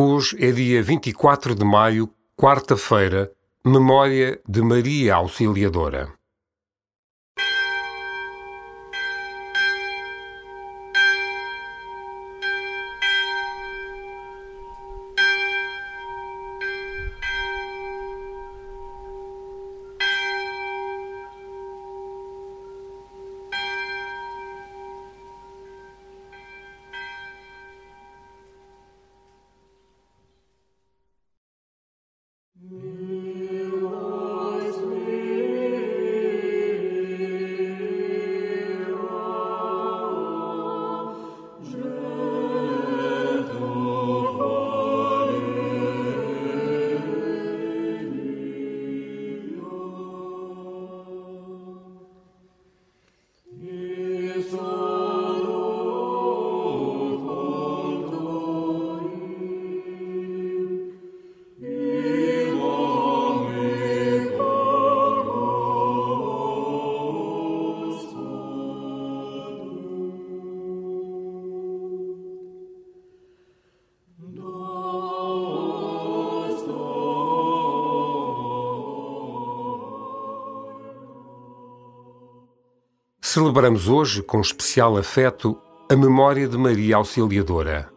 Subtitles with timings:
[0.00, 3.32] Hoje é dia 24 de maio, quarta-feira,
[3.64, 6.17] memória de Maria Auxiliadora.
[83.38, 85.56] Celebramos hoje, com especial afeto,
[85.88, 87.88] a memória de Maria Auxiliadora,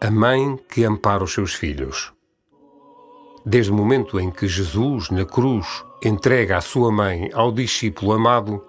[0.00, 2.14] a mãe que ampara os seus filhos.
[3.44, 8.64] Desde o momento em que Jesus, na cruz, entrega a sua mãe ao discípulo amado,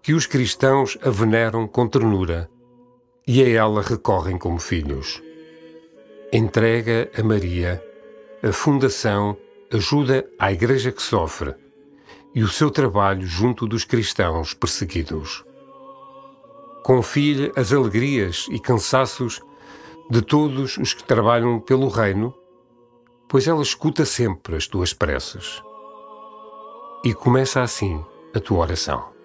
[0.00, 2.48] que os cristãos a veneram com ternura
[3.26, 5.22] e a ela recorrem como filhos.
[6.32, 7.84] Entrega a Maria
[8.42, 9.36] a fundação
[9.70, 11.54] ajuda à Igreja que sofre
[12.38, 15.44] e o seu trabalho junto dos cristãos perseguidos.
[16.84, 19.40] Confie as alegrias e cansaços
[20.08, 22.32] de todos os que trabalham pelo Reino,
[23.28, 25.60] pois ela escuta sempre as tuas preces.
[27.04, 28.00] E começa assim
[28.32, 29.17] a tua oração.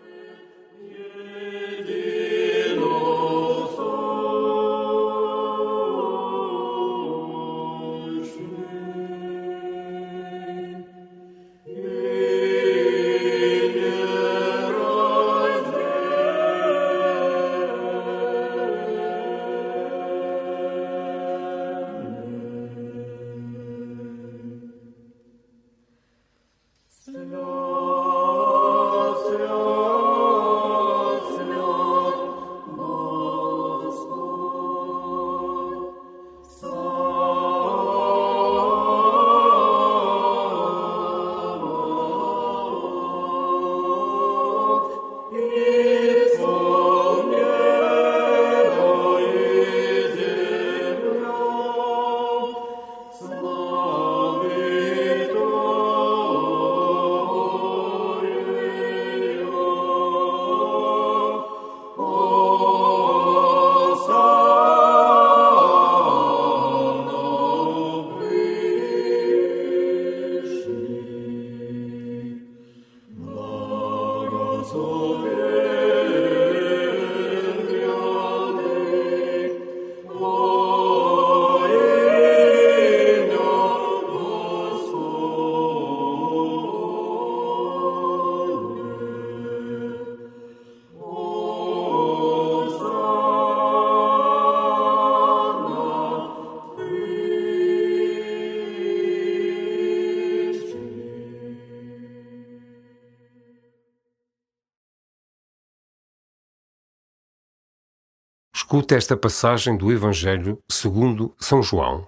[108.73, 112.07] Escuta esta passagem do Evangelho segundo São João.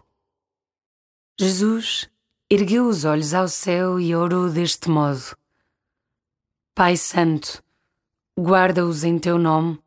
[1.39, 2.09] Jesus
[2.49, 5.37] ergueu os olhos ao céu e orou deste modo:
[6.73, 7.63] Pai Santo,
[8.35, 9.79] guarda-os em teu nome,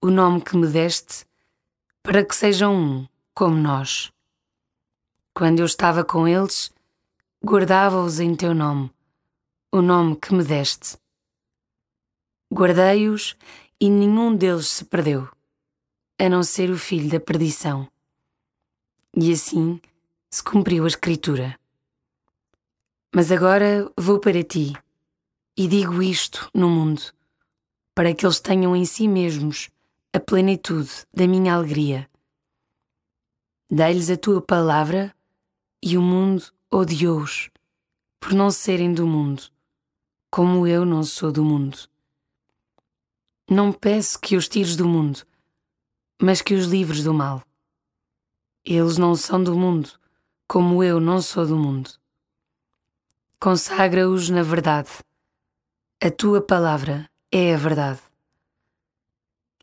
[0.00, 1.26] o nome que me deste,
[2.00, 4.12] para que sejam um, como nós.
[5.34, 6.72] Quando eu estava com eles,
[7.44, 8.88] guardava-os em teu nome,
[9.72, 10.96] o nome que me deste.
[12.54, 13.36] Guardei-os
[13.80, 15.33] e nenhum deles se perdeu
[16.18, 17.88] a não ser o filho da perdição.
[19.16, 19.80] E assim
[20.30, 21.58] se cumpriu a Escritura.
[23.14, 24.72] Mas agora vou para ti
[25.56, 27.02] e digo isto no mundo,
[27.94, 29.70] para que eles tenham em si mesmos
[30.12, 32.08] a plenitude da minha alegria.
[33.70, 35.14] Dai-lhes a tua palavra
[35.82, 37.50] e o mundo odiou-os,
[38.18, 39.44] por não serem do mundo,
[40.30, 41.78] como eu não sou do mundo.
[43.48, 45.24] Não peço que os tires do mundo,
[46.20, 47.42] mas que os livres do mal.
[48.64, 49.90] Eles não são do mundo,
[50.48, 51.90] como eu não sou do mundo.
[53.40, 54.88] Consagra-os na verdade.
[56.00, 58.00] A tua palavra é a verdade.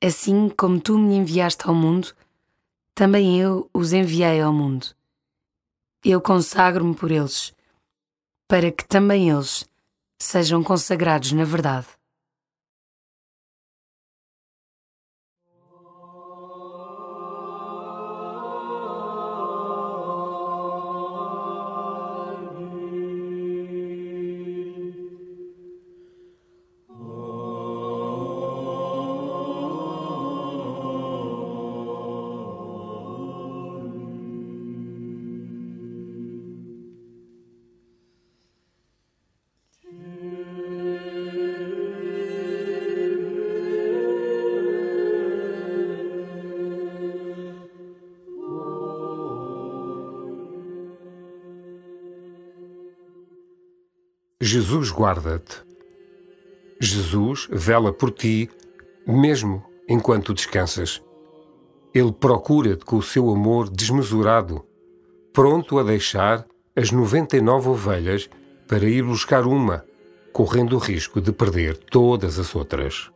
[0.03, 2.13] Assim como tu me enviaste ao mundo,
[2.93, 4.87] também eu os enviei ao mundo.
[6.03, 7.53] Eu consagro-me por eles,
[8.47, 9.65] para que também eles
[10.19, 11.87] sejam consagrados na verdade.
[54.43, 55.61] Jesus guarda-te.
[56.79, 58.49] Jesus vela por ti,
[59.05, 60.99] mesmo enquanto descansas.
[61.93, 64.65] Ele procura-te com o seu amor desmesurado,
[65.31, 66.43] pronto a deixar
[66.75, 68.27] as noventa e nove ovelhas
[68.67, 69.85] para ir buscar uma,
[70.33, 73.11] correndo o risco de perder todas as outras.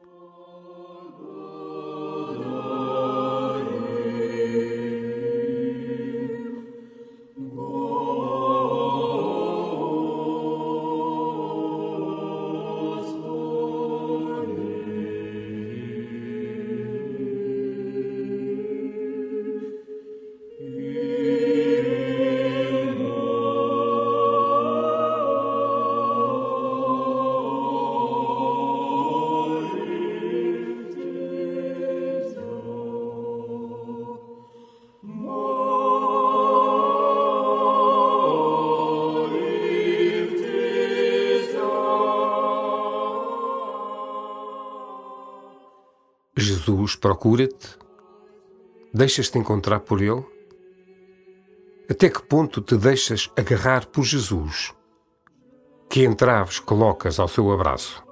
[46.66, 47.78] Jesus procura-te?
[48.92, 50.26] Deixas-te encontrar por Ele?
[51.88, 54.74] Até que ponto te deixas agarrar por Jesus?
[55.88, 58.05] Que entraves colocas ao seu abraço?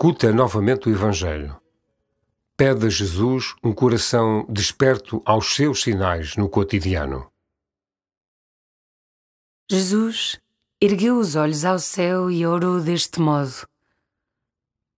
[0.00, 1.60] Escuta novamente o Evangelho.
[2.56, 7.28] Pede a Jesus um coração desperto aos seus sinais no cotidiano.
[9.68, 10.40] Jesus
[10.80, 13.66] ergueu os olhos ao céu e orou deste modo: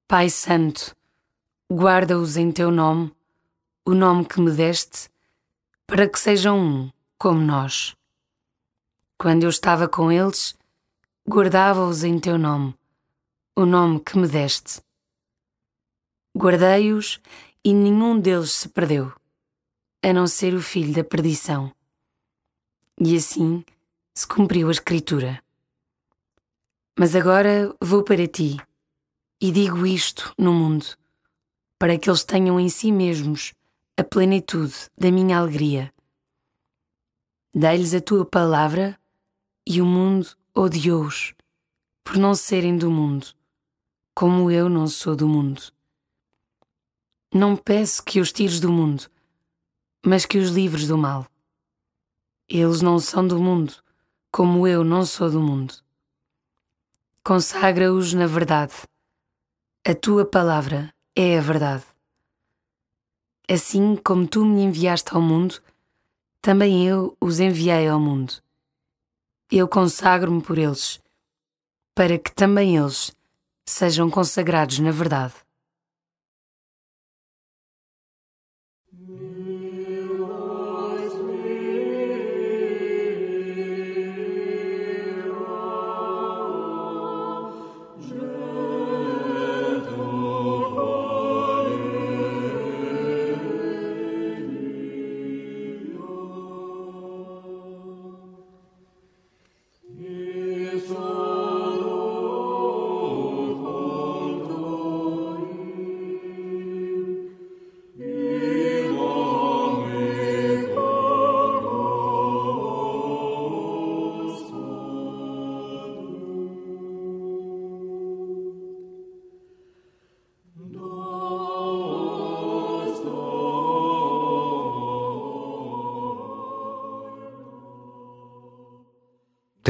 [0.06, 0.94] Pai Santo,
[1.72, 3.10] guarda-os em teu nome,
[3.86, 5.08] o nome que me deste,
[5.86, 7.96] para que sejam um, como nós.
[9.16, 10.54] Quando eu estava com eles,
[11.26, 12.75] guardava-os em teu nome,
[13.56, 14.82] o nome que me deste.
[16.37, 17.20] Guardei-os
[17.64, 19.12] e nenhum deles se perdeu,
[20.02, 21.75] a não ser o filho da perdição.
[23.00, 23.64] E assim
[24.14, 25.42] se cumpriu a Escritura.
[26.99, 28.56] Mas agora vou para ti
[29.40, 30.87] e digo isto no mundo,
[31.78, 33.54] para que eles tenham em si mesmos
[33.96, 35.92] a plenitude da minha alegria.
[37.54, 38.99] Dai-lhes a tua palavra
[39.66, 41.34] e o mundo odiou-os,
[42.04, 43.26] por não serem do mundo,
[44.14, 45.72] como eu não sou do mundo.
[47.32, 49.04] Não peço que os tires do mundo,
[50.04, 51.26] mas que os livres do mal.
[52.49, 53.72] Eles não são do mundo,
[54.32, 55.75] como eu não sou do mundo.
[57.22, 58.72] Consagra-os na verdade.
[59.87, 61.84] A tua palavra é a verdade.
[63.49, 65.62] Assim como tu me enviaste ao mundo,
[66.42, 68.42] também eu os enviei ao mundo.
[69.49, 71.00] Eu consagro-me por eles,
[71.94, 73.14] para que também eles
[73.64, 75.34] sejam consagrados na verdade.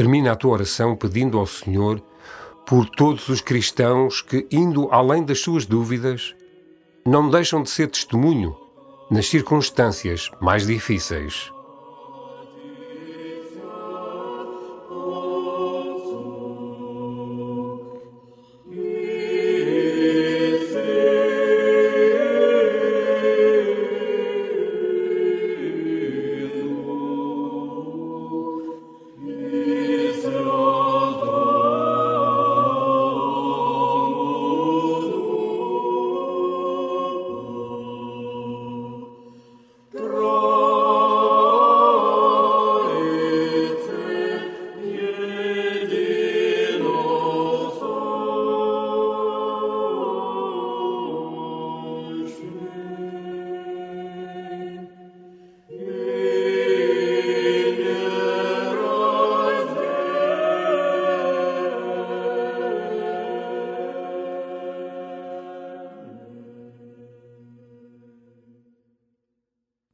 [0.01, 2.01] Termina a tua oração pedindo ao Senhor
[2.65, 6.33] por todos os cristãos que, indo além das suas dúvidas,
[7.05, 8.57] não deixam de ser testemunho
[9.11, 11.53] nas circunstâncias mais difíceis.